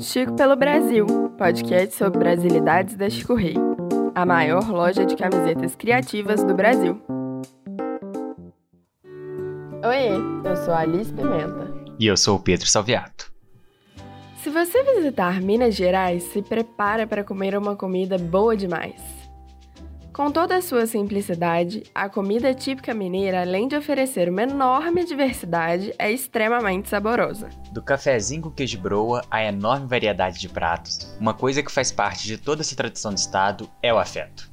Chico 0.00 0.36
pelo 0.36 0.54
Brasil, 0.54 1.06
podcast 1.36 1.96
sobre 1.96 2.20
brasilidades 2.20 2.94
da 2.94 3.10
Chico 3.10 3.34
Rei, 3.34 3.56
a 4.14 4.24
maior 4.24 4.70
loja 4.70 5.04
de 5.04 5.16
camisetas 5.16 5.74
criativas 5.74 6.44
do 6.44 6.54
Brasil. 6.54 7.02
Oi, 9.84 10.48
eu 10.48 10.56
sou 10.56 10.72
a 10.72 10.78
Alice 10.80 11.12
Pimenta. 11.12 11.74
E 11.98 12.06
eu 12.06 12.16
sou 12.16 12.36
o 12.36 12.40
Pedro 12.40 12.68
Salviato. 12.68 13.32
Se 14.40 14.50
você 14.50 14.84
visitar 14.94 15.40
Minas 15.40 15.74
Gerais, 15.74 16.22
se 16.22 16.42
prepara 16.42 17.04
para 17.04 17.24
comer 17.24 17.58
uma 17.58 17.74
comida 17.74 18.16
boa 18.16 18.56
demais. 18.56 19.17
Com 20.18 20.32
toda 20.32 20.56
a 20.56 20.60
sua 20.60 20.84
simplicidade, 20.84 21.84
a 21.94 22.08
comida 22.08 22.52
típica 22.52 22.92
mineira, 22.92 23.42
além 23.42 23.68
de 23.68 23.76
oferecer 23.76 24.28
uma 24.28 24.42
enorme 24.42 25.04
diversidade, 25.04 25.94
é 25.96 26.10
extremamente 26.10 26.88
saborosa. 26.88 27.48
Do 27.70 27.80
cafezinho 27.80 28.42
com 28.42 28.50
queijo 28.50 28.80
broa 28.80 29.22
à 29.30 29.44
enorme 29.44 29.86
variedade 29.86 30.40
de 30.40 30.48
pratos, 30.48 31.16
uma 31.20 31.32
coisa 31.32 31.62
que 31.62 31.70
faz 31.70 31.92
parte 31.92 32.26
de 32.26 32.36
toda 32.36 32.62
essa 32.62 32.74
tradição 32.74 33.14
do 33.14 33.16
estado 33.16 33.70
é 33.80 33.94
o 33.94 33.98
afeto. 33.98 34.50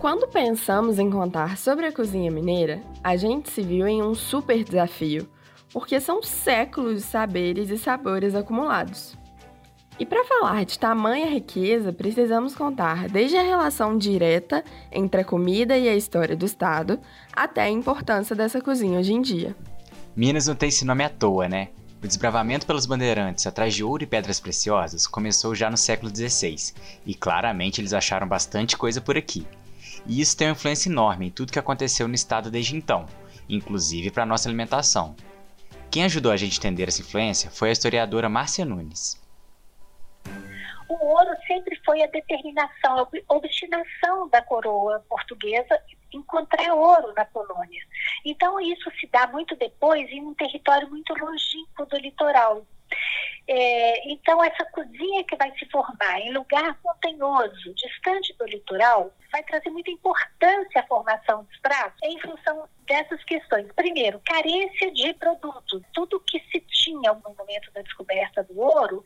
Quando 0.00 0.26
pensamos 0.26 0.98
em 0.98 1.08
contar 1.08 1.56
sobre 1.56 1.86
a 1.86 1.92
cozinha 1.92 2.28
mineira, 2.28 2.82
a 3.04 3.14
gente 3.14 3.48
se 3.48 3.62
viu 3.62 3.86
em 3.86 4.02
um 4.02 4.12
super 4.12 4.64
desafio, 4.64 5.28
porque 5.72 6.00
são 6.00 6.20
séculos 6.20 6.96
de 6.96 7.02
saberes 7.02 7.70
e 7.70 7.78
sabores 7.78 8.34
acumulados. 8.34 9.16
E 10.00 10.06
para 10.06 10.24
falar 10.24 10.64
de 10.64 10.78
tamanha 10.78 11.26
riqueza, 11.26 11.92
precisamos 11.92 12.54
contar 12.54 13.06
desde 13.06 13.36
a 13.36 13.42
relação 13.42 13.98
direta 13.98 14.64
entre 14.90 15.20
a 15.20 15.24
comida 15.24 15.76
e 15.76 15.90
a 15.90 15.94
história 15.94 16.34
do 16.34 16.46
estado, 16.46 16.98
até 17.30 17.64
a 17.64 17.68
importância 17.68 18.34
dessa 18.34 18.62
cozinha 18.62 18.98
hoje 18.98 19.12
em 19.12 19.20
dia. 19.20 19.54
Minas 20.16 20.46
não 20.46 20.54
tem 20.54 20.70
esse 20.70 20.86
nome 20.86 21.04
à 21.04 21.10
toa, 21.10 21.50
né? 21.50 21.68
O 22.02 22.06
desbravamento 22.06 22.64
pelos 22.66 22.86
bandeirantes 22.86 23.46
atrás 23.46 23.74
de 23.74 23.84
ouro 23.84 24.02
e 24.02 24.06
pedras 24.06 24.40
preciosas 24.40 25.06
começou 25.06 25.54
já 25.54 25.68
no 25.68 25.76
século 25.76 26.10
XVI, 26.10 26.72
e 27.04 27.14
claramente 27.14 27.78
eles 27.78 27.92
acharam 27.92 28.26
bastante 28.26 28.78
coisa 28.78 29.02
por 29.02 29.18
aqui. 29.18 29.46
E 30.06 30.18
isso 30.18 30.34
tem 30.34 30.46
uma 30.48 30.52
influência 30.52 30.88
enorme 30.88 31.26
em 31.26 31.30
tudo 31.30 31.52
que 31.52 31.58
aconteceu 31.58 32.08
no 32.08 32.14
estado 32.14 32.50
desde 32.50 32.74
então, 32.74 33.04
inclusive 33.46 34.10
para 34.10 34.24
nossa 34.24 34.48
alimentação. 34.48 35.14
Quem 35.90 36.04
ajudou 36.04 36.32
a 36.32 36.38
gente 36.38 36.54
a 36.54 36.56
entender 36.56 36.88
essa 36.88 37.02
influência 37.02 37.50
foi 37.50 37.68
a 37.68 37.72
historiadora 37.72 38.30
Márcia 38.30 38.64
Nunes 38.64 39.19
o 40.94 41.04
ouro 41.04 41.30
sempre 41.46 41.78
foi 41.84 42.02
a 42.02 42.06
determinação, 42.06 42.98
a 42.98 43.34
obstinação 43.34 44.28
da 44.28 44.42
coroa 44.42 45.04
portuguesa 45.08 45.80
encontrar 46.12 46.74
ouro 46.74 47.12
na 47.14 47.24
colônia. 47.24 47.82
Então, 48.24 48.60
isso 48.60 48.90
se 48.98 49.06
dá 49.06 49.26
muito 49.26 49.54
depois 49.56 50.08
em 50.10 50.22
um 50.22 50.34
território 50.34 50.88
muito 50.88 51.14
longínquo 51.14 51.86
do 51.86 51.96
litoral. 51.96 52.66
É, 53.52 54.08
então, 54.12 54.42
essa 54.44 54.64
cozinha 54.66 55.24
que 55.24 55.34
vai 55.34 55.52
se 55.58 55.66
formar 55.70 56.20
em 56.20 56.32
lugar 56.32 56.78
montanhoso, 56.84 57.74
distante 57.74 58.32
do 58.38 58.44
litoral, 58.44 59.12
vai 59.32 59.42
trazer 59.42 59.70
muita 59.70 59.90
importância 59.90 60.80
à 60.80 60.86
formação 60.86 61.42
dos 61.42 61.56
pratos 61.58 61.98
em 62.04 62.20
função 62.20 62.68
dessas 62.86 63.22
questões. 63.24 63.66
Primeiro, 63.74 64.20
carência 64.24 64.92
de 64.92 65.12
produtos. 65.14 65.82
Tudo 65.92 66.20
que 66.20 66.38
se 66.52 66.60
tinha 66.60 67.12
no 67.12 67.34
momento 67.34 67.72
da 67.72 67.82
descoberta 67.82 68.44
do 68.44 68.60
ouro 68.60 69.02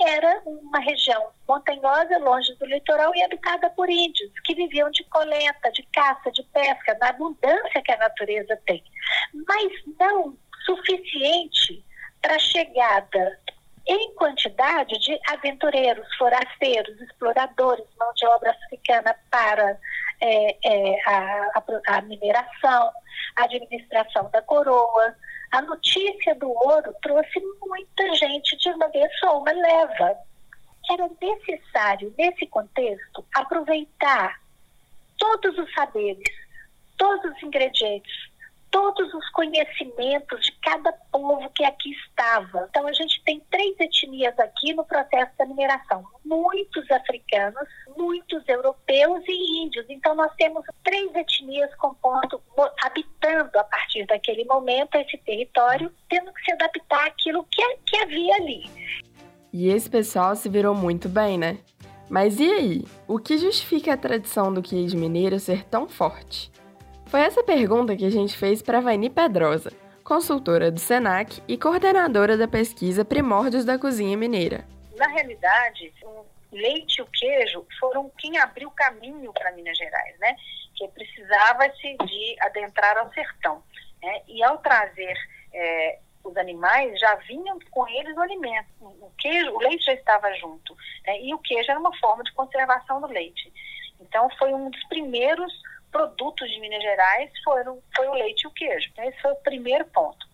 era 0.00 0.42
uma 0.44 0.80
região 0.80 1.30
montanhosa, 1.48 2.18
longe 2.18 2.52
do 2.56 2.66
litoral 2.66 3.14
e 3.14 3.22
habitada 3.22 3.70
por 3.70 3.88
índios, 3.88 4.32
que 4.44 4.56
viviam 4.56 4.90
de 4.90 5.04
coleta, 5.04 5.70
de 5.70 5.84
caça, 5.92 6.32
de 6.32 6.42
pesca, 6.44 6.96
da 6.96 7.10
abundância 7.10 7.82
que 7.82 7.92
a 7.92 7.98
natureza 7.98 8.56
tem. 8.66 8.82
Mas 9.46 9.72
não 10.00 10.36
suficiente 10.64 11.84
para 12.24 12.36
a 12.36 12.38
chegada 12.38 13.38
em 13.86 14.14
quantidade 14.14 14.98
de 14.98 15.18
aventureiros, 15.28 16.06
forasteiros, 16.16 16.98
exploradores, 17.02 17.84
mão 17.98 18.10
de 18.14 18.26
obra 18.28 18.50
africana 18.50 19.14
para 19.30 19.78
é, 20.22 20.56
é, 20.64 21.02
a, 21.06 21.62
a, 21.88 22.00
mineração, 22.00 22.90
a 23.36 23.44
administração 23.44 24.30
da 24.30 24.40
coroa. 24.40 25.14
A 25.52 25.60
notícia 25.60 26.34
do 26.36 26.48
ouro 26.48 26.94
trouxe 27.02 27.40
muita 27.60 28.14
gente 28.14 28.56
de 28.56 28.70
uma 28.70 28.88
vez 28.88 29.18
só, 29.18 29.38
uma 29.38 29.52
leva. 29.52 30.16
Era 30.90 31.10
necessário, 31.20 32.14
nesse 32.16 32.46
contexto, 32.46 33.22
aproveitar 33.34 34.40
todos 35.18 35.58
os 35.58 35.70
saberes, 35.74 36.32
todos 36.96 37.32
os 37.32 37.42
ingredientes, 37.42 38.30
todos 38.74 39.14
os 39.14 39.30
conhecimentos 39.30 40.40
de 40.44 40.52
cada 40.60 40.92
povo 41.12 41.48
que 41.50 41.62
aqui 41.64 41.92
estava. 41.92 42.66
Então, 42.68 42.88
a 42.88 42.92
gente 42.92 43.22
tem 43.24 43.40
três 43.48 43.78
etnias 43.78 44.36
aqui 44.36 44.74
no 44.74 44.84
processo 44.84 45.30
da 45.38 45.46
mineração: 45.46 46.04
muitos 46.24 46.90
africanos, 46.90 47.68
muitos 47.96 48.42
europeus 48.48 49.22
e 49.28 49.62
índios. 49.62 49.86
Então, 49.88 50.16
nós 50.16 50.34
temos 50.34 50.64
três 50.82 51.14
etnias 51.14 51.72
compondo, 51.76 52.42
habitando 52.82 53.56
a 53.56 53.62
partir 53.62 54.04
daquele 54.06 54.44
momento 54.44 54.96
esse 54.96 55.18
território, 55.18 55.94
tendo 56.08 56.32
que 56.32 56.44
se 56.44 56.52
adaptar 56.52 57.06
àquilo 57.06 57.46
que, 57.48 57.62
que 57.86 57.96
havia 57.98 58.34
ali. 58.34 58.64
E 59.52 59.68
esse 59.68 59.88
pessoal 59.88 60.34
se 60.34 60.48
virou 60.48 60.74
muito 60.74 61.08
bem, 61.08 61.38
né? 61.38 61.58
Mas 62.10 62.40
e 62.40 62.50
aí? 62.50 62.84
O 63.06 63.20
que 63.20 63.38
justifica 63.38 63.94
a 63.94 63.96
tradição 63.96 64.52
do 64.52 64.60
queijo 64.60 64.98
mineiro 64.98 65.38
ser 65.38 65.62
tão 65.64 65.88
forte? 65.88 66.50
Foi 67.06 67.20
essa 67.20 67.42
pergunta 67.42 67.96
que 67.96 68.04
a 68.04 68.10
gente 68.10 68.36
fez 68.36 68.62
para 68.62 68.80
Vaini 68.80 69.08
Pedrosa, 69.08 69.72
consultora 70.02 70.70
do 70.70 70.80
SENAC 70.80 71.42
e 71.46 71.56
coordenadora 71.56 72.36
da 72.36 72.48
pesquisa 72.48 73.04
Primórdios 73.04 73.64
da 73.64 73.78
Cozinha 73.78 74.16
Mineira. 74.16 74.64
Na 74.96 75.06
realidade, 75.08 75.92
o 76.02 76.24
leite 76.52 76.98
e 76.98 77.02
o 77.02 77.06
queijo 77.06 77.66
foram 77.78 78.10
quem 78.18 78.38
abriu 78.38 78.70
caminho 78.70 79.32
para 79.32 79.52
Minas 79.52 79.76
Gerais, 79.76 80.18
né? 80.18 80.36
Que 80.76 80.88
precisava-se 80.88 81.96
de 82.04 82.36
adentrar 82.40 82.96
ao 82.98 83.12
sertão. 83.12 83.62
Né? 84.02 84.22
E 84.28 84.42
ao 84.42 84.58
trazer 84.58 85.16
é, 85.52 85.98
os 86.24 86.36
animais, 86.36 86.98
já 86.98 87.14
vinham 87.16 87.58
com 87.70 87.86
eles 87.88 88.16
o 88.16 88.20
alimento. 88.20 88.68
O 88.80 89.10
queijo, 89.18 89.52
o 89.52 89.58
leite 89.58 89.84
já 89.84 89.92
estava 89.92 90.32
junto. 90.34 90.74
Né? 91.06 91.20
E 91.22 91.34
o 91.34 91.38
queijo 91.38 91.70
era 91.70 91.78
uma 91.78 91.96
forma 91.98 92.24
de 92.24 92.32
conservação 92.32 93.00
do 93.00 93.06
leite. 93.06 93.52
Então, 94.00 94.28
foi 94.38 94.52
um 94.52 94.70
dos 94.70 94.84
primeiros 94.84 95.52
produtos 95.94 96.50
de 96.50 96.58
Minas 96.58 96.82
Gerais 96.82 97.30
foram, 97.44 97.80
foi 97.94 98.08
o 98.08 98.14
leite 98.14 98.42
e 98.42 98.48
o 98.48 98.50
queijo. 98.50 98.88
Então, 98.90 99.04
esse 99.04 99.22
foi 99.22 99.30
o 99.30 99.36
primeiro 99.36 99.84
ponto. 99.84 100.26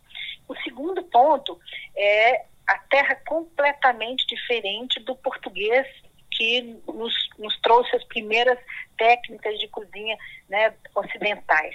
O 0.48 0.56
segundo 0.62 1.02
ponto 1.04 1.60
é 1.94 2.46
a 2.66 2.78
terra 2.88 3.14
completamente 3.26 4.26
diferente 4.26 4.98
do 5.00 5.14
português 5.16 5.86
que 6.30 6.62
nos, 6.88 7.14
nos 7.38 7.60
trouxe 7.60 7.94
as 7.94 8.04
primeiras 8.04 8.58
técnicas 8.96 9.58
de 9.58 9.68
cozinha 9.68 10.16
né, 10.48 10.72
ocidentais. 10.94 11.74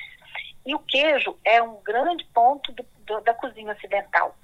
E 0.66 0.73
o 0.73 0.79
queijo 0.79 1.38
é 1.46 1.62
um 1.62 1.79
grande 1.84 2.25
ponto 2.34 2.72
do, 2.72 2.84
do, 3.06 3.22
da 3.22 3.35
cozinha 3.35 3.72
ocidental. 3.72 4.35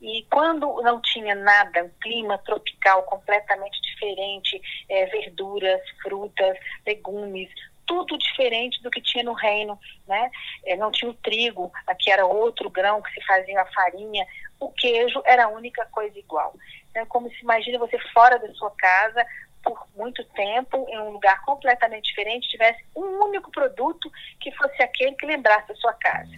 E 0.00 0.24
quando 0.30 0.80
não 0.82 1.02
tinha 1.02 1.34
nada, 1.34 1.84
um 1.84 1.90
clima 2.00 2.38
tropical 2.38 3.02
completamente 3.02 3.80
diferente, 3.82 4.60
é, 4.88 5.06
verduras, 5.06 5.80
frutas, 6.02 6.56
legumes, 6.86 7.50
tudo 7.88 8.18
diferente 8.18 8.80
do 8.82 8.90
que 8.90 9.00
tinha 9.00 9.24
no 9.24 9.32
reino, 9.32 9.76
né? 10.06 10.30
É, 10.64 10.76
não 10.76 10.92
tinha 10.92 11.10
o 11.10 11.14
trigo, 11.14 11.72
aqui 11.86 12.10
era 12.10 12.24
outro 12.26 12.68
grão 12.68 13.00
que 13.00 13.10
se 13.12 13.26
fazia 13.26 13.62
a 13.62 13.66
farinha, 13.66 14.24
o 14.60 14.70
queijo 14.70 15.20
era 15.24 15.46
a 15.46 15.48
única 15.48 15.84
coisa 15.86 16.16
igual. 16.16 16.54
Então, 16.90 17.06
como 17.06 17.30
se 17.30 17.40
imagina 17.42 17.78
você 17.78 17.98
fora 18.12 18.38
da 18.38 18.52
sua 18.52 18.70
casa 18.72 19.24
por 19.64 19.88
muito 19.96 20.22
tempo, 20.34 20.86
em 20.88 21.00
um 21.00 21.10
lugar 21.10 21.42
completamente 21.44 22.04
diferente, 22.04 22.48
tivesse 22.48 22.84
um 22.94 23.24
único 23.24 23.50
produto 23.50 24.10
que 24.38 24.52
fosse 24.52 24.82
aquele 24.82 25.16
que 25.16 25.26
lembrasse 25.26 25.72
a 25.72 25.76
sua 25.76 25.94
casa. 25.94 26.30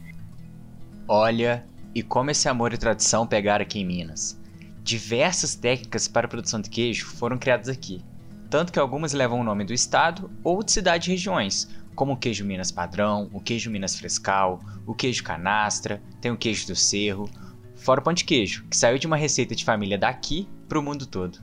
Olha, 1.09 1.65
e 1.95 2.03
como 2.03 2.31
esse 2.31 2.49
amor 2.49 2.73
e 2.73 2.79
tradição 2.79 3.27
pegaram 3.27 3.63
aqui 3.63 3.81
em 3.81 3.85
Minas. 3.85 4.41
Diversas 4.83 5.55
técnicas 5.55 6.09
para 6.09 6.27
a 6.27 6.31
produção 6.31 6.61
de 6.61 6.71
queijo 6.71 7.07
foram 7.07 7.37
criadas 7.37 7.69
aqui 7.69 8.03
tanto 8.51 8.73
que 8.73 8.81
algumas 8.81 9.13
levam 9.13 9.41
o 9.41 9.45
nome 9.45 9.65
do 9.65 9.73
estado 9.73 10.29
ou 10.43 10.63
de 10.63 10.73
cidade 10.73 11.09
e 11.09 11.13
regiões, 11.13 11.71
como 11.95 12.15
o 12.15 12.17
queijo 12.17 12.45
Minas 12.45 12.73
padrão, 12.73 13.31
o 13.33 13.41
queijo 13.41 13.71
Minas 13.71 13.97
frescal, 13.97 14.59
o 14.85 14.93
queijo 14.93 15.23
canastra, 15.23 16.03
tem 16.21 16.33
o 16.33 16.37
queijo 16.37 16.67
do 16.67 16.75
cerro, 16.75 17.31
fora 17.77 18.01
o 18.01 18.03
pão 18.03 18.13
de 18.13 18.25
queijo, 18.25 18.65
que 18.69 18.77
saiu 18.77 18.99
de 18.99 19.07
uma 19.07 19.17
receita 19.17 19.55
de 19.55 19.65
família 19.65 19.97
daqui 19.97 20.49
para 20.69 20.79
o 20.79 20.83
mundo 20.83 21.07
todo. 21.07 21.39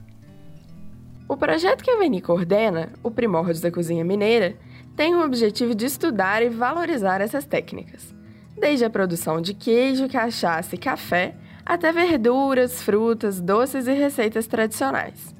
O 1.26 1.36
projeto 1.36 1.82
que 1.82 1.90
a 1.90 1.96
Veni 1.96 2.20
coordena, 2.20 2.90
o 3.02 3.10
Primórdios 3.10 3.60
da 3.60 3.70
Cozinha 3.70 4.04
Mineira, 4.04 4.56
tem 4.94 5.14
o 5.14 5.24
objetivo 5.24 5.74
de 5.74 5.86
estudar 5.86 6.42
e 6.42 6.50
valorizar 6.50 7.20
essas 7.22 7.46
técnicas, 7.46 8.14
desde 8.58 8.84
a 8.84 8.90
produção 8.90 9.40
de 9.40 9.54
queijo, 9.54 10.08
cachaça 10.08 10.74
e 10.74 10.78
café, 10.78 11.34
até 11.64 11.90
verduras, 11.92 12.82
frutas, 12.82 13.40
doces 13.40 13.86
e 13.86 13.92
receitas 13.92 14.46
tradicionais. 14.46 15.37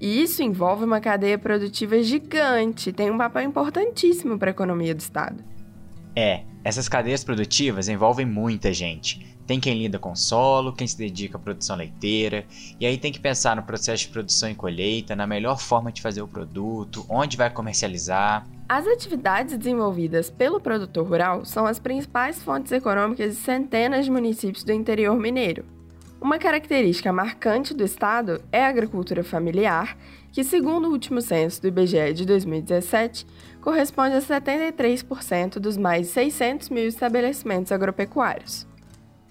E 0.00 0.22
isso 0.22 0.42
envolve 0.42 0.84
uma 0.84 1.00
cadeia 1.00 1.38
produtiva 1.38 2.02
gigante, 2.02 2.92
tem 2.92 3.10
um 3.10 3.16
papel 3.16 3.42
importantíssimo 3.42 4.38
para 4.38 4.50
a 4.50 4.52
economia 4.52 4.94
do 4.94 5.00
estado. 5.00 5.42
É, 6.14 6.44
essas 6.64 6.88
cadeias 6.88 7.22
produtivas 7.22 7.88
envolvem 7.88 8.26
muita 8.26 8.72
gente. 8.72 9.36
Tem 9.46 9.60
quem 9.60 9.78
lida 9.78 9.98
com 9.98 10.16
solo, 10.16 10.72
quem 10.72 10.86
se 10.86 10.98
dedica 10.98 11.36
à 11.36 11.40
produção 11.40 11.76
leiteira, 11.76 12.44
e 12.80 12.84
aí 12.84 12.98
tem 12.98 13.12
que 13.12 13.20
pensar 13.20 13.54
no 13.54 13.62
processo 13.62 14.04
de 14.04 14.08
produção 14.08 14.50
e 14.50 14.54
colheita, 14.54 15.14
na 15.14 15.26
melhor 15.26 15.60
forma 15.60 15.92
de 15.92 16.02
fazer 16.02 16.20
o 16.20 16.26
produto, 16.26 17.06
onde 17.08 17.36
vai 17.36 17.48
comercializar. 17.48 18.44
As 18.68 18.86
atividades 18.86 19.56
desenvolvidas 19.56 20.28
pelo 20.28 20.60
produtor 20.60 21.06
rural 21.06 21.44
são 21.44 21.64
as 21.64 21.78
principais 21.78 22.42
fontes 22.42 22.72
econômicas 22.72 23.36
de 23.36 23.40
centenas 23.40 24.04
de 24.04 24.10
municípios 24.10 24.64
do 24.64 24.72
interior 24.72 25.16
mineiro. 25.16 25.75
Uma 26.18 26.38
característica 26.38 27.12
marcante 27.12 27.74
do 27.74 27.84
estado 27.84 28.42
é 28.50 28.64
a 28.64 28.68
agricultura 28.68 29.22
familiar, 29.22 29.96
que, 30.32 30.42
segundo 30.42 30.88
o 30.88 30.90
último 30.90 31.20
censo 31.20 31.60
do 31.60 31.68
IBGE 31.68 32.14
de 32.14 32.24
2017, 32.24 33.26
corresponde 33.60 34.16
a 34.16 34.20
73% 34.20 35.58
dos 35.58 35.76
mais 35.76 36.06
de 36.06 36.12
600 36.14 36.70
mil 36.70 36.88
estabelecimentos 36.88 37.70
agropecuários. 37.70 38.66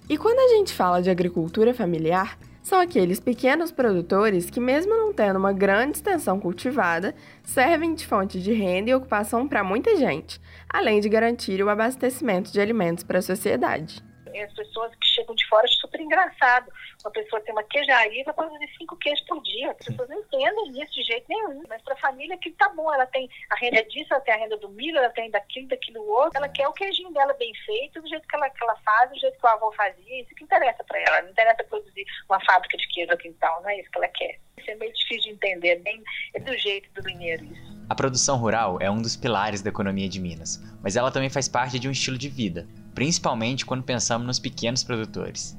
E 0.08 0.16
quando 0.16 0.38
a 0.38 0.56
gente 0.56 0.72
fala 0.72 1.02
de 1.02 1.10
agricultura 1.10 1.74
familiar, 1.74 2.38
são 2.62 2.80
aqueles 2.80 3.18
pequenos 3.18 3.72
produtores 3.72 4.48
que, 4.48 4.60
mesmo 4.60 4.94
não 4.96 5.12
tendo 5.12 5.40
uma 5.40 5.52
grande 5.52 5.98
extensão 5.98 6.38
cultivada, 6.38 7.16
servem 7.42 7.94
de 7.94 8.06
fonte 8.06 8.40
de 8.40 8.52
renda 8.52 8.90
e 8.90 8.94
ocupação 8.94 9.48
para 9.48 9.64
muita 9.64 9.96
gente, 9.96 10.40
além 10.68 11.00
de 11.00 11.08
garantir 11.08 11.60
o 11.62 11.68
abastecimento 11.68 12.52
de 12.52 12.60
alimentos 12.60 13.02
para 13.02 13.18
a 13.18 13.22
sociedade 13.22 14.05
as 14.42 14.52
pessoas 14.52 14.94
que 14.96 15.06
chegam 15.06 15.34
de 15.34 15.46
fora 15.48 15.64
é 15.64 15.68
super 15.68 16.00
engraçado. 16.00 16.70
Uma 17.04 17.10
pessoa 17.10 17.40
tem 17.42 17.52
uma 17.52 17.62
queijaria 17.64 18.24
vai 18.24 18.34
produzir 18.34 18.68
cinco 18.76 18.96
queijos 18.96 19.24
por 19.26 19.42
dia. 19.42 19.70
As 19.70 19.86
pessoas 19.86 20.08
não 20.08 20.18
entendem 20.18 20.82
isso 20.82 20.92
de 20.92 21.02
jeito 21.02 21.26
nenhum. 21.28 21.62
Mas 21.68 21.82
para 21.82 21.94
a 21.94 21.98
família 21.98 22.36
que 22.38 22.50
tá 22.52 22.68
bom, 22.70 22.92
ela 22.92 23.06
tem 23.06 23.28
a 23.50 23.56
renda 23.56 23.82
disso, 23.84 24.12
ela 24.12 24.20
tem 24.20 24.34
a 24.34 24.38
renda 24.38 24.56
do 24.56 24.68
milho, 24.68 24.98
ela 24.98 25.10
tem 25.10 25.30
daquilo, 25.30 25.68
daquilo 25.68 26.06
outro. 26.06 26.38
Ela 26.38 26.48
quer 26.48 26.68
o 26.68 26.72
queijinho 26.72 27.12
dela 27.12 27.34
bem 27.34 27.52
feito, 27.64 28.00
do 28.00 28.08
jeito 28.08 28.26
que 28.26 28.36
ela, 28.36 28.50
que 28.50 28.62
ela 28.62 28.76
faz, 28.76 29.10
do 29.10 29.18
jeito 29.18 29.38
que 29.38 29.46
o 29.46 29.48
avô 29.48 29.72
fazia. 29.72 30.22
Isso 30.22 30.34
que 30.34 30.44
interessa 30.44 30.82
para 30.84 31.00
ela. 31.00 31.22
Não 31.22 31.30
interessa 31.30 31.64
produzir 31.64 32.04
uma 32.28 32.40
fábrica 32.44 32.76
de 32.76 32.88
queijo 32.88 33.10
no 33.10 33.18
quintal, 33.18 33.62
não 33.62 33.70
é 33.70 33.80
isso 33.80 33.90
que 33.90 33.98
ela 33.98 34.08
quer. 34.08 34.38
Isso 34.58 34.70
é 34.70 34.74
meio 34.74 34.92
difícil 34.92 35.22
de 35.22 35.30
entender, 35.30 35.68
é, 35.68 35.76
bem, 35.76 36.02
é 36.34 36.40
do 36.40 36.56
jeito 36.56 36.90
do 36.92 37.02
mineiro 37.04 37.44
isso. 37.44 37.76
A 37.88 37.94
produção 37.94 38.36
rural 38.36 38.78
é 38.80 38.90
um 38.90 39.00
dos 39.00 39.16
pilares 39.16 39.62
da 39.62 39.68
economia 39.68 40.08
de 40.08 40.18
Minas, 40.18 40.60
mas 40.82 40.96
ela 40.96 41.10
também 41.10 41.30
faz 41.30 41.48
parte 41.48 41.78
de 41.78 41.86
um 41.86 41.92
estilo 41.92 42.18
de 42.18 42.28
vida, 42.28 42.66
principalmente 42.96 43.66
quando 43.66 43.84
pensamos 43.84 44.26
nos 44.26 44.40
pequenos 44.40 44.82
produtores. 44.82 45.54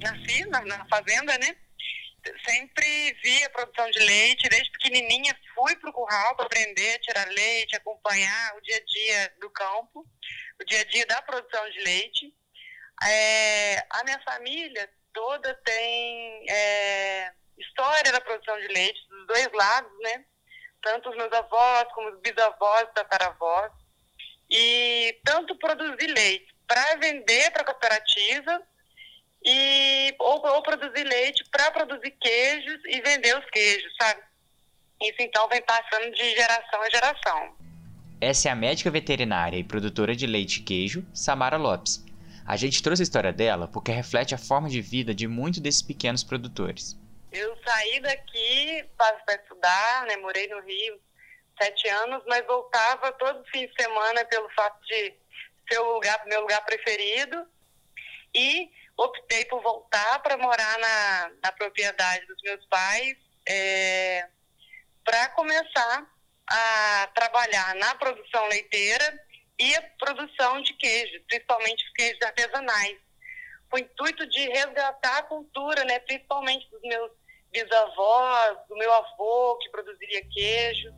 Nasci 0.00 0.46
na, 0.46 0.62
na 0.62 0.86
fazenda, 0.86 1.36
né? 1.36 1.54
Sempre 2.44 3.12
vi 3.22 3.44
a 3.44 3.50
produção 3.50 3.88
de 3.90 4.00
leite, 4.00 4.48
desde 4.48 4.72
pequenininha 4.72 5.36
fui 5.54 5.76
para 5.76 5.90
o 5.90 5.92
curral 5.92 6.34
para 6.34 6.46
aprender 6.46 6.94
a 6.94 6.98
tirar 6.98 7.28
leite, 7.28 7.76
acompanhar 7.76 8.56
o 8.56 8.60
dia 8.62 8.76
a 8.76 8.84
dia 8.84 9.34
do 9.38 9.50
campo, 9.50 10.04
o 10.60 10.64
dia 10.64 10.80
a 10.80 10.84
dia 10.84 11.06
da 11.06 11.22
produção 11.22 11.70
de 11.70 11.78
leite. 11.84 12.34
É, 13.04 13.86
a 13.90 14.02
minha 14.04 14.20
família 14.22 14.90
toda 15.12 15.54
tem 15.62 16.50
é, 16.50 17.32
história 17.58 18.10
da 18.10 18.20
produção 18.20 18.58
de 18.58 18.68
leite, 18.68 18.98
dos 19.08 19.26
dois 19.26 19.48
lados, 19.52 19.92
né? 20.00 20.24
tanto 20.82 21.10
os 21.10 21.16
meus 21.16 21.32
avós 21.32 21.84
como 21.92 22.10
os 22.10 22.20
bisavós, 22.20 22.88
tataravós, 22.94 23.72
e 24.50 25.18
tanto 25.24 25.56
produzir 25.56 26.06
leite 26.08 26.54
para 26.66 26.96
vender 26.96 27.50
para 27.50 27.62
a 27.62 27.64
cooperativa 27.64 28.62
e 29.44 30.14
ou, 30.18 30.44
ou 30.46 30.62
produzir 30.62 31.04
leite 31.04 31.44
para 31.50 31.70
produzir 31.70 32.10
queijos 32.12 32.80
e 32.86 33.00
vender 33.00 33.38
os 33.38 33.44
queijos, 33.50 33.92
sabe? 34.00 34.20
Isso 35.02 35.20
então 35.20 35.48
vem 35.48 35.62
passando 35.62 36.10
de 36.10 36.34
geração 36.34 36.82
a 36.82 36.90
geração. 36.90 37.56
Essa 38.20 38.48
é 38.48 38.52
a 38.52 38.56
médica 38.56 38.90
veterinária 38.90 39.58
e 39.58 39.64
produtora 39.64 40.16
de 40.16 40.26
leite 40.26 40.60
e 40.60 40.62
queijo, 40.62 41.06
Samara 41.12 41.56
Lopes. 41.56 42.04
A 42.46 42.56
gente 42.56 42.82
trouxe 42.82 43.02
a 43.02 43.04
história 43.04 43.32
dela 43.32 43.68
porque 43.68 43.92
reflete 43.92 44.34
a 44.34 44.38
forma 44.38 44.68
de 44.68 44.80
vida 44.80 45.14
de 45.14 45.28
muitos 45.28 45.60
desses 45.60 45.82
pequenos 45.82 46.24
produtores. 46.24 46.98
Eu 47.30 47.56
saí 47.64 48.00
daqui 48.00 48.84
para 48.96 49.34
estudar, 49.34 50.06
né? 50.06 50.16
Morei 50.16 50.48
no 50.48 50.60
Rio 50.62 50.98
sete 51.60 51.88
anos, 51.88 52.22
mas 52.26 52.46
voltava 52.46 53.12
todo 53.12 53.44
fim 53.50 53.66
de 53.66 53.82
semana 53.82 54.24
pelo 54.24 54.48
fato 54.50 54.80
de 54.86 55.14
ser 55.68 55.78
o 55.80 55.94
lugar, 55.94 56.24
meu 56.26 56.40
lugar 56.40 56.64
preferido. 56.64 57.46
E 58.34 58.70
optei 58.96 59.44
por 59.46 59.62
voltar 59.62 60.18
para 60.20 60.36
morar 60.36 60.78
na, 60.78 61.30
na 61.42 61.52
propriedade 61.52 62.26
dos 62.26 62.40
meus 62.42 62.64
pais 62.66 63.16
é, 63.48 64.28
para 65.04 65.28
começar 65.30 66.06
a 66.48 67.10
trabalhar 67.14 67.74
na 67.76 67.94
produção 67.94 68.46
leiteira 68.48 69.26
e 69.58 69.74
a 69.74 69.82
produção 69.98 70.60
de 70.62 70.74
queijo, 70.74 71.22
principalmente 71.26 71.84
os 71.84 71.92
queijos 71.92 72.22
artesanais, 72.22 72.98
com 73.70 73.76
o 73.76 73.80
intuito 73.80 74.26
de 74.26 74.48
resgatar 74.48 75.18
a 75.18 75.22
cultura, 75.22 75.84
né, 75.84 75.98
principalmente 76.00 76.68
dos 76.70 76.82
meus 76.82 77.10
bisavós, 77.50 78.58
do 78.68 78.76
meu 78.76 78.92
avô 78.92 79.56
que 79.58 79.70
produziria 79.70 80.22
queijo. 80.30 80.92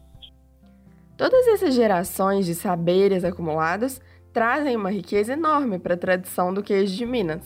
Todas 1.18 1.48
essas 1.48 1.74
gerações 1.74 2.46
de 2.46 2.54
saberes 2.54 3.24
acumulados 3.24 4.00
trazem 4.32 4.76
uma 4.76 4.88
riqueza 4.88 5.32
enorme 5.32 5.76
para 5.76 5.94
a 5.94 5.98
tradição 5.98 6.54
do 6.54 6.62
queijo 6.62 6.94
de 6.94 7.04
Minas. 7.04 7.42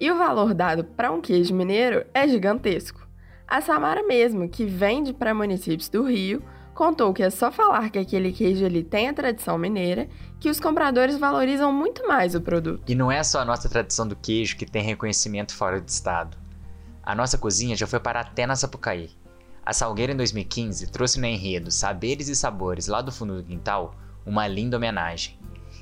E 0.00 0.10
o 0.10 0.18
valor 0.18 0.52
dado 0.52 0.82
para 0.82 1.12
um 1.12 1.20
queijo 1.20 1.54
mineiro 1.54 2.04
é 2.12 2.26
gigantesco. 2.26 3.06
A 3.46 3.60
Samara 3.60 4.02
mesmo, 4.02 4.48
que 4.48 4.64
vende 4.64 5.12
para 5.12 5.32
municípios 5.32 5.88
do 5.88 6.02
Rio, 6.02 6.42
contou 6.74 7.14
que 7.14 7.22
é 7.22 7.30
só 7.30 7.52
falar 7.52 7.90
que 7.90 7.98
aquele 7.98 8.32
queijo 8.32 8.66
ali 8.66 8.82
tem 8.82 9.08
a 9.08 9.14
tradição 9.14 9.56
mineira 9.56 10.08
que 10.40 10.50
os 10.50 10.58
compradores 10.58 11.16
valorizam 11.16 11.72
muito 11.72 12.08
mais 12.08 12.34
o 12.34 12.40
produto. 12.40 12.82
E 12.90 12.96
não 12.96 13.12
é 13.12 13.22
só 13.22 13.38
a 13.38 13.44
nossa 13.44 13.68
tradição 13.68 14.08
do 14.08 14.16
queijo 14.16 14.56
que 14.56 14.66
tem 14.66 14.82
reconhecimento 14.82 15.54
fora 15.54 15.80
do 15.80 15.86
estado. 15.86 16.36
A 17.04 17.14
nossa 17.14 17.38
cozinha 17.38 17.76
já 17.76 17.86
foi 17.86 18.00
para 18.00 18.18
até 18.18 18.46
na 18.46 18.56
Sapucaí. 18.56 19.10
A 19.70 19.72
Salgueira 19.72 20.12
em 20.12 20.16
2015 20.16 20.90
trouxe 20.90 21.20
no 21.20 21.26
enredo 21.26 21.70
Saberes 21.70 22.28
e 22.28 22.34
Sabores 22.34 22.88
lá 22.88 23.00
do 23.00 23.12
fundo 23.12 23.36
do 23.36 23.44
quintal 23.44 23.94
uma 24.26 24.48
linda 24.48 24.76
homenagem. 24.76 25.38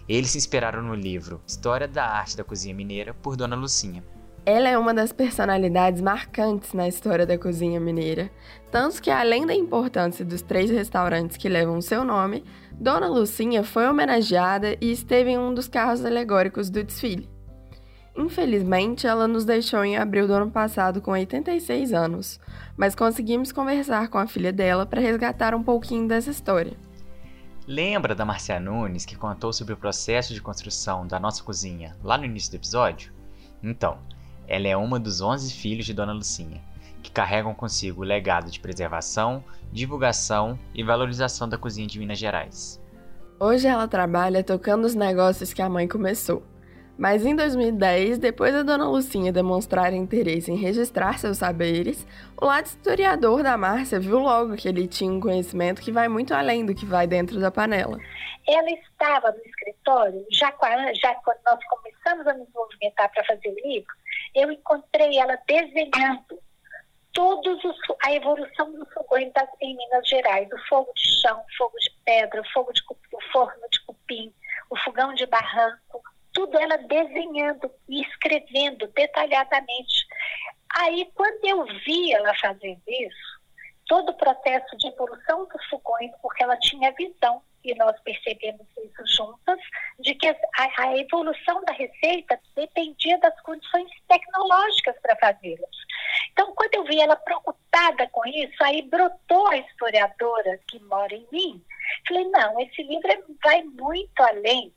Eles 0.07 0.29
se 0.29 0.37
inspiraram 0.37 0.83
no 0.83 0.95
livro 0.95 1.41
História 1.47 1.89
da 1.89 2.05
Arte 2.05 2.37
da 2.37 2.45
Cozinha 2.45 2.75
Mineira 2.75 3.15
por 3.15 3.35
Dona 3.35 3.57
Lucinha. 3.57 4.05
Ela 4.45 4.69
é 4.69 4.77
uma 4.77 4.93
das 4.93 5.11
personalidades 5.11 6.03
marcantes 6.03 6.75
na 6.75 6.87
história 6.87 7.25
da 7.25 7.39
cozinha 7.39 7.81
mineira, 7.81 8.31
tanto 8.71 9.01
que 9.01 9.11
além 9.11 9.47
da 9.47 9.55
importância 9.55 10.23
dos 10.23 10.43
três 10.43 10.69
restaurantes 10.69 11.39
que 11.39 11.49
levam 11.49 11.81
seu 11.81 12.05
nome, 12.05 12.45
Dona 12.73 13.09
Lucinha 13.09 13.65
foi 13.65 13.89
homenageada 13.89 14.77
e 14.83 14.93
esteve 14.93 15.31
em 15.31 15.39
um 15.39 15.55
dos 15.55 15.67
carros 15.67 16.05
alegóricos 16.05 16.69
do 16.69 16.85
desfile. 16.85 17.38
Infelizmente, 18.19 19.07
ela 19.07 19.29
nos 19.29 19.45
deixou 19.45 19.85
em 19.85 19.97
abril 19.97 20.27
do 20.27 20.33
ano 20.33 20.51
passado 20.51 21.01
com 21.01 21.13
86 21.13 21.93
anos, 21.93 22.41
mas 22.77 22.93
conseguimos 22.93 23.53
conversar 23.53 24.09
com 24.09 24.19
a 24.19 24.27
filha 24.27 24.53
dela 24.53 24.85
para 24.85 25.01
resgatar 25.01 25.55
um 25.55 25.63
pouquinho 25.63 26.09
dessa 26.09 26.29
história. 26.29 26.77
Lembra 27.65 28.17
da 28.17 28.25
Marcia 28.25 28.59
Nunes 28.59 29.07
que 29.07 29.15
contou 29.15 29.53
sobre 29.53 29.73
o 29.73 29.77
processo 29.77 30.35
de 30.35 30.43
construção 30.43 31.07
da 31.07 31.21
nossa 31.21 31.45
cozinha 31.45 31.95
lá 32.03 32.19
no 32.19 32.25
início 32.25 32.51
do 32.51 32.57
episódio? 32.57 33.13
Então, 33.63 33.99
ela 34.49 34.67
é 34.67 34.77
uma 34.77 34.99
dos 34.99 35.21
11 35.21 35.53
filhos 35.53 35.87
de 35.87 35.95
Dona 35.95 36.13
Lucinha, 36.13 36.61
que 37.01 37.13
carregam 37.13 37.55
consigo 37.55 38.01
o 38.01 38.05
legado 38.05 38.51
de 38.51 38.59
preservação, 38.59 39.45
divulgação 39.73 40.59
e 40.75 40.83
valorização 40.83 41.49
da 41.49 41.57
cozinha 41.57 41.87
de 41.87 42.01
Minas 42.01 42.19
Gerais. 42.19 42.83
Hoje 43.39 43.69
ela 43.69 43.87
trabalha 43.87 44.43
tocando 44.43 44.87
os 44.87 44.97
negócios 44.97 45.53
que 45.53 45.63
a 45.63 45.69
mãe 45.69 45.87
começou 45.87 46.43
mas 46.99 47.25
em 47.25 47.37
2010, 47.37 48.19
depois 48.19 48.53
da 48.53 48.65
dona 48.65 48.89
Lucinha 48.89 49.33
demonstrar 49.33 49.95
interesse 49.95 50.51
em 50.51 50.57
registrar 50.57 51.17
seus 51.17 51.39
saberes, 51.39 52.05
o 52.37 52.45
lado 52.45 52.67
historiador 52.67 53.45
da 53.45 53.57
Márcia 53.57 54.01
viu 54.01 54.19
logo 54.19 54.57
que 54.57 54.69
ele 54.69 54.89
tinha 54.89 55.13
um 55.13 55.21
conhecimento 55.21 55.81
que 55.81 55.93
vai 55.93 56.09
muito 56.09 56.35
além 56.35 56.67
do 56.67 56.75
que 56.75 56.85
vai 56.85 57.07
dentro 57.07 57.39
da 57.39 57.53
panela. 57.53 57.99
Ela 58.49 58.71
estava 58.71 59.31
no 59.31 59.39
escritório, 59.47 60.27
já, 60.33 60.53
já 61.01 61.15
quando 61.17 61.39
nós 61.47 61.61
começamos 61.69 62.27
a 62.27 62.35
nos 62.35 62.49
movimentar 62.53 63.09
para 63.13 63.25
fazer 63.25 63.49
o 63.49 63.69
livro, 63.69 63.95
eu 64.35 64.51
encontrei 64.51 65.19
ela 65.19 65.39
desenhando 65.47 66.41
todos 67.13 67.65
os, 67.65 67.77
a 68.05 68.13
evolução 68.13 68.73
do 68.73 68.87
fogões 68.87 69.33
em 69.61 69.77
Minas 69.77 70.09
Gerais, 70.09 70.49
o 70.53 70.69
fogo 70.69 70.93
de 70.95 71.21
chão, 71.21 71.39
o 71.39 71.57
fogo 71.57 71.77
de 71.79 71.91
pedra, 72.05 72.41
o 72.41 72.53
fogo 72.53 72.73
de 72.73 72.83
o 72.89 73.33
forno 73.33 73.69
de 73.71 73.81
cupim, 73.85 74.33
o 74.71 74.77
fogão 74.79 75.15
de 75.15 75.27
barranco, 75.27 75.88
tudo 76.39 76.57
ela 76.57 76.77
desenhando 76.77 77.69
e 77.89 78.01
escrevendo 78.03 78.87
detalhadamente. 78.95 80.07
Aí, 80.73 81.11
quando 81.13 81.45
eu 81.45 81.65
vi 81.85 82.13
ela 82.13 82.33
fazendo 82.37 82.81
isso, 82.87 83.41
todo 83.89 84.11
o 84.11 84.17
processo 84.17 84.77
de 84.77 84.87
evolução 84.87 85.49
dos 85.49 85.65
fogões, 85.67 86.13
porque 86.23 86.45
ela 86.45 86.57
tinha 86.59 86.93
visão, 86.93 87.43
e 87.65 87.75
nós 87.75 87.99
percebemos 88.03 88.65
isso 88.77 89.17
juntas, 89.17 89.59
de 89.99 90.15
que 90.15 90.29
a, 90.29 90.37
a 90.79 90.97
evolução 90.97 91.61
da 91.65 91.73
receita 91.73 92.39
dependia 92.55 93.19
das 93.19 93.39
condições 93.41 93.91
tecnológicas 94.07 94.95
para 95.03 95.17
fazê-las. 95.17 95.77
Então, 96.31 96.55
quando 96.55 96.73
eu 96.75 96.85
vi 96.85 97.01
ela 97.01 97.17
preocupada 97.17 98.07
com 98.13 98.25
isso, 98.29 98.63
aí 98.63 98.83
brotou 98.83 99.49
a 99.49 99.57
historiadora 99.57 100.61
que 100.69 100.79
mora 100.85 101.13
em 101.13 101.27
mim. 101.33 101.65
Falei, 102.07 102.25
não, 102.29 102.61
esse 102.61 102.81
livro 102.85 103.09
vai 103.43 103.65
muito 103.65 104.21
além 104.21 104.73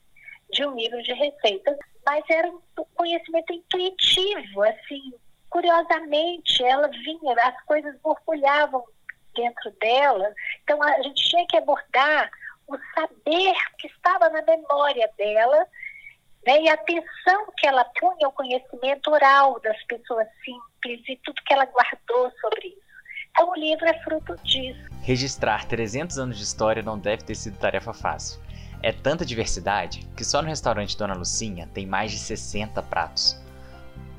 de 0.52 0.66
um 0.66 0.76
livro 0.76 1.02
de 1.04 1.14
receitas. 1.14 1.78
mas 2.06 2.24
era 2.30 2.50
um 2.50 2.60
conhecimento 2.96 3.54
intuitivo, 3.54 4.64
assim, 4.64 5.14
curiosamente, 5.50 6.64
ela 6.64 6.88
vinha, 6.88 7.36
as 7.44 7.64
coisas 7.66 7.96
borbulhavam 8.02 8.84
dentro 9.36 9.72
dela, 9.80 10.34
então 10.64 10.82
a 10.82 11.02
gente 11.04 11.30
tinha 11.30 11.46
que 11.48 11.58
abordar 11.58 12.30
o 12.68 12.78
saber 12.96 13.54
que 13.78 13.88
estava 13.88 14.30
na 14.30 14.42
memória 14.42 15.10
dela 15.18 15.68
né, 16.46 16.62
e 16.62 16.70
a 16.70 16.74
atenção 16.74 17.48
que 17.58 17.68
ela 17.68 17.86
punha 18.00 18.26
ao 18.26 18.32
conhecimento 18.32 19.12
oral 19.12 19.60
das 19.62 19.82
pessoas 19.84 20.28
simples 20.44 21.02
e 21.08 21.20
tudo 21.24 21.42
que 21.46 21.54
ela 21.54 21.66
guardou 21.66 22.32
sobre 22.40 22.70
isso. 22.70 22.92
Então 23.30 23.50
o 23.50 23.56
livro 23.56 23.86
é 23.86 23.94
fruto 24.04 24.36
disso. 24.44 24.80
Registrar 25.04 25.66
300 25.66 26.18
anos 26.18 26.38
de 26.38 26.44
história 26.44 26.82
não 26.82 26.98
deve 26.98 27.24
ter 27.24 27.36
sido 27.36 27.58
tarefa 27.58 27.94
fácil. 27.94 28.42
É 28.84 28.92
tanta 28.92 29.24
diversidade 29.24 30.08
que 30.18 30.24
só 30.24 30.42
no 30.42 30.48
restaurante 30.48 30.98
Dona 30.98 31.14
Lucinha 31.14 31.70
tem 31.72 31.86
mais 31.86 32.12
de 32.12 32.18
60 32.18 32.82
pratos. 32.82 33.40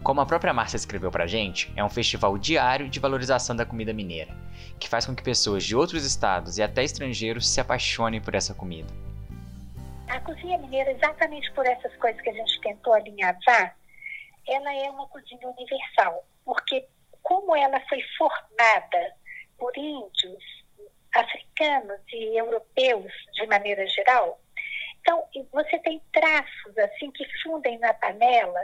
Como 0.05 0.21
a 0.21 0.27
própria 0.27 0.53
Márcia 0.53 0.77
escreveu 0.77 1.11
pra 1.11 1.27
gente, 1.27 1.73
é 1.77 1.83
um 1.83 1.89
festival 1.89 2.39
diário 2.39 2.89
de 2.89 3.01
valorização 3.01 3.57
da 3.57 3.67
comida 3.67 3.93
mineira, 3.93 4.33
que 4.79 4.89
faz 4.89 5.05
com 5.05 5.17
que 5.17 5.23
pessoas 5.23 5.65
de 5.65 5.75
outros 5.75 6.05
estados 6.05 6.59
e 6.59 6.63
até 6.63 6.85
estrangeiros 6.85 7.49
se 7.49 7.61
apaixonem 7.61 8.21
por 8.21 8.37
essa 8.37 8.55
comida. 8.55 8.89
A 10.09 10.21
cozinha 10.21 10.59
mineira, 10.59 10.93
exatamente 10.93 11.51
por 11.53 11.67
essas 11.67 11.95
coisas 11.97 12.21
que 12.21 12.31
a 12.31 12.35
gente 12.35 12.61
tentou 12.61 12.95
alinhavar, 12.95 13.77
ela 14.47 14.75
é 14.75 14.91
uma 14.91 15.09
cozinha 15.09 15.49
universal, 15.49 16.25
porque 16.45 16.87
como 17.23 17.57
ela 17.57 17.81
foi 17.89 18.01
formada 18.17 19.15
por 19.59 19.77
índios, 19.77 20.45
africanos 21.15 22.01
e 22.13 22.39
europeus 22.39 23.13
de 23.35 23.47
maneira 23.47 23.87
geral, 23.87 24.39
então 25.03 25.29
você 25.53 25.79
tem 25.81 26.01
traços 26.13 26.79
assim 26.79 27.11
que 27.11 27.27
fundem 27.43 27.79
na 27.79 27.93
panela 27.93 28.61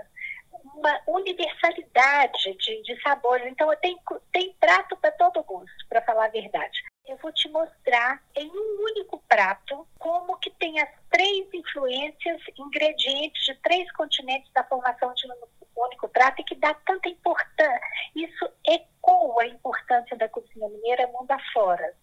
uma 0.75 1.01
universalidade 1.07 2.57
de, 2.57 2.83
de 2.83 3.01
sabores. 3.03 3.47
Então 3.47 3.69
tem, 3.81 3.99
tem 4.33 4.55
prato 4.59 4.97
para 4.97 5.13
todo 5.13 5.43
gosto, 5.43 5.89
para 5.89 6.03
falar 6.03 6.27
a 6.27 6.31
verdade. 6.31 6.79
Eu 7.07 7.17
vou 7.19 7.33
te 7.33 7.49
mostrar 7.49 8.23
em 8.37 8.51
um 8.51 8.85
único 8.85 9.23
prato 9.29 9.87
como 9.99 10.39
que 10.39 10.51
tem 10.51 10.81
as 10.81 10.91
três 11.11 11.47
influências, 11.53 12.41
ingredientes 12.59 13.45
de 13.45 13.55
três 13.63 13.91
continentes 13.93 14.51
da 14.53 14.65
formação 14.65 15.13
de 15.15 15.27
um 15.27 15.83
único 15.85 16.09
prato 16.09 16.41
e 16.41 16.45
que 16.45 16.55
dá 16.57 16.75
tanta 16.75 17.09
importância. 17.09 17.81
Isso 18.15 18.51
ecoa 18.67 19.43
a 19.43 19.47
importância 19.47 20.17
da 20.17 20.29
cozinha 20.29 20.69
mineira 20.69 21.07
mundo 21.07 21.31
afora. 21.31 21.95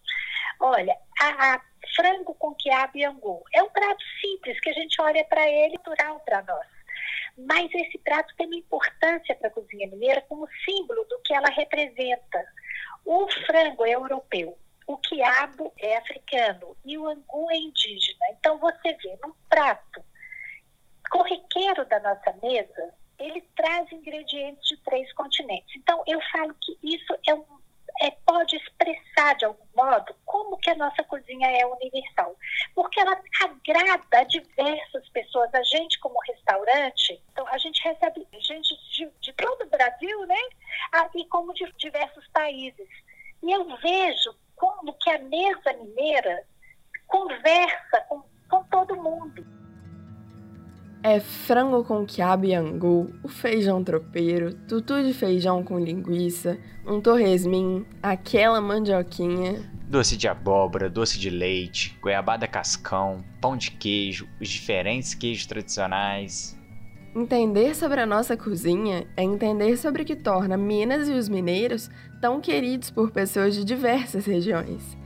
Olha, 0.58 0.96
a, 1.20 1.54
a 1.54 1.60
frango 1.94 2.34
com 2.34 2.54
quiabo 2.54 2.96
e 2.96 3.04
angu 3.04 3.44
é 3.54 3.62
um 3.62 3.70
prato 3.70 4.02
simples 4.20 4.58
que 4.60 4.70
a 4.70 4.72
gente 4.72 5.00
olha 5.00 5.24
para 5.26 5.48
ele 5.48 5.76
natural 5.86 6.20
para 6.20 6.42
nós. 6.42 6.66
Mas 7.38 7.70
esse 7.96 7.98
prato 7.98 8.34
tem 8.36 8.46
uma 8.46 8.56
importância 8.56 9.34
para 9.34 9.48
a 9.48 9.50
cozinha 9.50 9.88
mineira 9.88 10.20
como 10.28 10.48
símbolo 10.64 11.04
do 11.04 11.18
que 11.20 11.34
ela 11.34 11.48
representa. 11.48 12.44
O 13.04 13.26
frango 13.46 13.84
é 13.84 13.94
europeu, 13.94 14.58
o 14.86 14.96
quiabo 14.98 15.72
é 15.78 15.96
africano 15.96 16.76
e 16.84 16.98
o 16.98 17.08
angu 17.08 17.50
é 17.50 17.56
indígena. 17.56 18.26
Então 18.32 18.58
você 18.58 18.92
vê 18.94 19.18
num 19.22 19.32
prato 19.48 20.04
corriqueiro 21.10 21.84
da 21.86 22.00
nossa 22.00 22.34
mesa, 22.42 22.94
ele 23.18 23.40
traz 23.56 23.90
ingredientes 23.90 24.66
de 24.68 24.76
três 24.82 25.10
continentes. 25.14 25.74
Então, 25.76 26.02
eu 26.06 26.20
falo 26.32 26.54
que 26.60 26.76
isso 26.82 27.16
é 27.26 27.32
um, 27.32 27.44
é, 28.02 28.10
pode 28.24 28.56
expressar, 28.56 29.34
de 29.36 29.44
algum 29.44 29.64
modo, 29.74 30.14
como 30.24 30.56
que 30.58 30.70
a 30.70 30.74
nossa 30.76 31.02
cozinha 31.04 31.48
é 31.48 31.64
universal. 31.66 32.36
Porque 32.74 33.00
ela 33.00 33.20
agrada 33.42 34.18
a 34.18 34.24
diversas 34.24 35.08
pessoas. 35.10 35.52
A 35.54 35.62
gente, 35.62 35.98
como 36.00 36.18
restaurante, 36.28 37.22
então, 37.32 37.46
a 37.48 37.58
gente 37.58 37.82
recebe 37.82 38.26
gente 38.40 38.74
de, 38.92 39.10
de 39.20 39.32
todo 39.34 39.62
o 39.62 39.70
Brasil, 39.70 40.26
né? 40.26 40.40
Ah, 40.92 41.08
e 41.14 41.24
como 41.26 41.52
de 41.54 41.70
diversos 41.78 42.26
países. 42.28 42.88
E 43.42 43.52
eu 43.52 43.64
vejo 43.76 44.34
como 44.56 44.92
que 44.94 45.10
a 45.10 45.18
mesa 45.18 45.72
mineira 45.74 46.44
conversa 47.06 48.00
com, 48.08 48.22
com 48.48 48.64
todo 48.64 48.96
mundo. 48.96 49.55
É 51.08 51.20
frango 51.20 51.84
com 51.84 52.04
quiabo 52.04 52.46
e 52.46 52.52
angu, 52.52 53.14
o 53.22 53.28
feijão 53.28 53.84
tropeiro, 53.84 54.52
tutu 54.66 55.04
de 55.04 55.14
feijão 55.14 55.62
com 55.62 55.78
linguiça, 55.78 56.58
um 56.84 57.00
torresmin, 57.00 57.86
aquela 58.02 58.60
mandioquinha. 58.60 59.70
Doce 59.88 60.16
de 60.16 60.26
abóbora, 60.26 60.90
doce 60.90 61.16
de 61.16 61.30
leite, 61.30 61.96
goiabada 62.02 62.48
cascão, 62.48 63.22
pão 63.40 63.56
de 63.56 63.70
queijo, 63.70 64.26
os 64.40 64.48
diferentes 64.48 65.14
queijos 65.14 65.46
tradicionais. 65.46 66.58
Entender 67.14 67.76
sobre 67.76 68.00
a 68.00 68.06
nossa 68.06 68.36
cozinha 68.36 69.06
é 69.16 69.22
entender 69.22 69.76
sobre 69.76 70.02
o 70.02 70.04
que 70.04 70.16
torna 70.16 70.56
Minas 70.56 71.08
e 71.08 71.12
os 71.12 71.28
mineiros 71.28 71.88
tão 72.20 72.40
queridos 72.40 72.90
por 72.90 73.12
pessoas 73.12 73.54
de 73.54 73.64
diversas 73.64 74.26
regiões. 74.26 74.96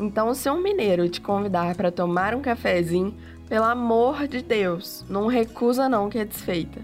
Então, 0.00 0.32
se 0.32 0.48
um 0.48 0.62
mineiro 0.62 1.06
te 1.10 1.20
convidar 1.20 1.74
para 1.74 1.92
tomar 1.92 2.34
um 2.34 2.40
cafezinho, 2.40 3.14
pelo 3.52 3.66
amor 3.66 4.26
de 4.26 4.40
Deus, 4.40 5.04
não 5.10 5.26
recusa 5.26 5.86
não 5.86 6.08
que 6.08 6.18
é 6.18 6.24
desfeita. 6.24 6.80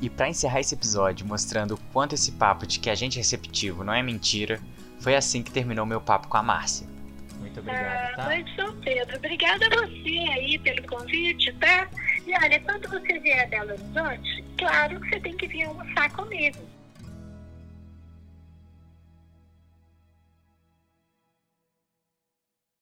E 0.00 0.08
para 0.08 0.30
encerrar 0.30 0.60
esse 0.60 0.74
episódio 0.74 1.26
mostrando 1.26 1.74
o 1.74 1.78
quanto 1.92 2.14
esse 2.14 2.32
papo 2.32 2.66
de 2.66 2.80
que 2.80 2.88
a 2.88 2.94
gente 2.94 3.18
é 3.18 3.20
receptivo 3.20 3.84
não 3.84 3.92
é 3.92 4.02
mentira, 4.02 4.58
foi 4.98 5.14
assim 5.14 5.42
que 5.42 5.50
terminou 5.50 5.84
meu 5.84 6.00
papo 6.00 6.26
com 6.28 6.38
a 6.38 6.42
Márcia. 6.42 6.86
Muito 7.38 7.60
obrigado, 7.60 8.16
tá? 8.16 8.28
Oi, 8.28 8.42
São 8.56 8.74
Pedro. 8.80 9.14
Obrigada 9.14 9.66
a 9.66 9.68
você 9.68 10.08
aí 10.32 10.58
pelo 10.58 10.88
convite, 10.88 11.52
tá? 11.60 11.86
E 12.26 12.32
olha, 12.32 12.60
quando 12.60 12.88
você 12.88 13.18
vier 13.18 13.44
a 13.44 13.48
Belo 13.48 13.72
Horizonte, 13.72 14.44
claro 14.56 14.98
que 14.98 15.10
você 15.10 15.20
tem 15.20 15.36
que 15.36 15.46
vir 15.48 15.64
almoçar 15.64 16.10
comigo. 16.12 16.60